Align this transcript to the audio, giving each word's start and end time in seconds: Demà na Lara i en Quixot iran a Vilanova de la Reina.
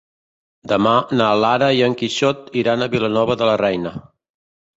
Demà 0.71 0.93
na 1.19 1.27
Lara 1.43 1.67
i 1.81 1.83
en 1.89 1.97
Quixot 1.99 2.49
iran 2.63 2.87
a 2.87 2.89
Vilanova 2.95 3.37
de 3.45 3.51
la 3.53 3.61
Reina. 3.65 3.95